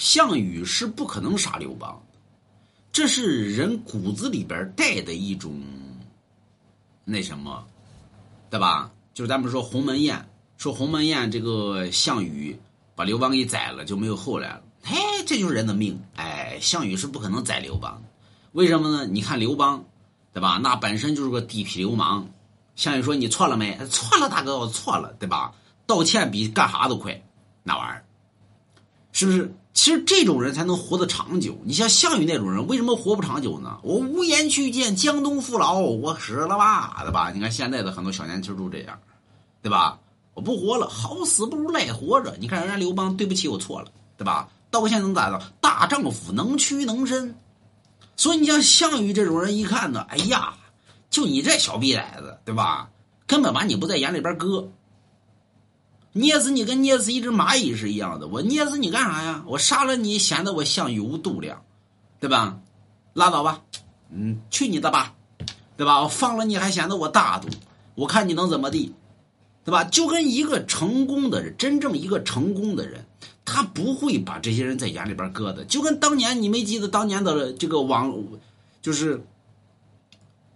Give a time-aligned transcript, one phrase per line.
[0.00, 2.02] 项羽是不可能杀刘邦，
[2.90, 5.60] 这是人骨子里边带的一种
[7.04, 7.62] 那什么，
[8.48, 8.90] 对吧？
[9.12, 10.26] 就是咱们说鸿门宴，
[10.56, 12.58] 说鸿门宴这个项羽
[12.94, 14.62] 把刘邦给宰了，就没有后来了。
[14.84, 16.00] 哎，这就是人的命。
[16.16, 18.02] 哎，项羽是不可能宰刘邦，
[18.52, 19.06] 为什么呢？
[19.06, 19.84] 你看刘邦，
[20.32, 20.58] 对吧？
[20.62, 22.26] 那本身就是个地痞流氓。
[22.74, 23.76] 项羽说：“你错了没？
[23.90, 25.52] 错了，大哥，我错了，对吧？
[25.86, 27.22] 道歉比干啥都快，
[27.62, 28.04] 那玩意儿，
[29.20, 29.54] 是不是？
[29.74, 31.54] 其实这种人才能活得长久。
[31.62, 33.78] 你像项羽那种人，为什么活不长久呢？
[33.82, 37.30] 我无颜去见江东父老，我死了吧，对吧？
[37.30, 38.98] 你看现在的很多小年轻都这样，
[39.60, 39.98] 对吧？
[40.32, 42.34] 我不活了，好死不如赖活着。
[42.40, 44.48] 你看人家刘邦，对不起，我错了，对吧？
[44.70, 45.38] 道个歉能咋的？
[45.60, 47.34] 大丈夫能屈能伸。
[48.16, 50.54] 所以你像项羽这种人，一看呢，哎呀。”
[51.10, 52.88] 就你这小逼崽子，对吧？
[53.26, 54.70] 根本把你不在眼里边搁，
[56.12, 58.26] 捏死你跟捏死一只蚂蚁是一样的。
[58.26, 59.42] 我捏死你干啥呀？
[59.46, 61.62] 我杀了你，显得我项羽无度量，
[62.18, 62.58] 对吧？
[63.12, 63.62] 拉倒吧，
[64.10, 65.14] 嗯，去你的吧，
[65.76, 66.02] 对吧？
[66.02, 67.48] 我放了你还显得我大度，
[67.94, 68.92] 我看你能怎么地，
[69.64, 69.84] 对吧？
[69.84, 73.04] 就跟一个成功的人，真正一个成功的人，
[73.44, 75.64] 他不会把这些人在眼里边搁的。
[75.64, 78.12] 就跟当年你没记得当年的这个网，
[78.82, 79.24] 就是。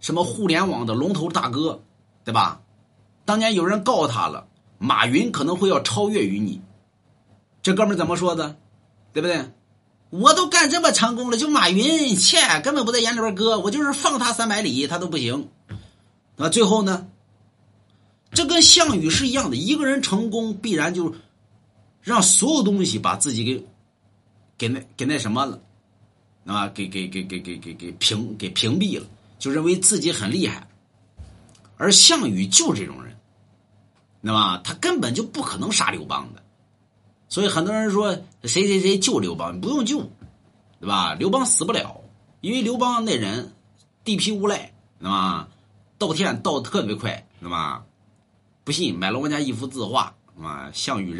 [0.00, 1.80] 什么互联网的龙头大哥，
[2.24, 2.60] 对吧？
[3.24, 4.46] 当年有人告他了，
[4.78, 6.60] 马云可能会要超越于你。
[7.62, 8.56] 这哥们怎么说的？
[9.12, 9.50] 对不对？
[10.10, 13.58] 我都干这么成功了，就马云，切，根本不在眼里边搁。
[13.58, 15.48] 我就是放他三百里，他都不行。
[16.36, 17.08] 那最后呢？
[18.32, 21.14] 这跟项羽是一样的，一个人成功，必然就
[22.00, 23.64] 让所有东西把自己给
[24.58, 25.60] 给那给那什么了，
[26.44, 29.06] 啊，给给给给给给给屏给屏蔽了。
[29.38, 30.66] 就认为自己很厉害，
[31.76, 33.13] 而项羽就这种人，
[34.26, 36.42] 那么他根本就不可能杀刘邦的，
[37.28, 40.00] 所以很多人说谁谁谁救刘邦，不用救，
[40.80, 41.12] 对吧？
[41.12, 42.00] 刘邦死不了，
[42.40, 43.52] 因为刘邦那人
[44.02, 45.48] 地痞无赖，那么？
[45.98, 47.82] 道歉道特别快，那么？
[48.64, 50.70] 不信买了我家一幅字画，什么？
[50.72, 51.12] 项羽。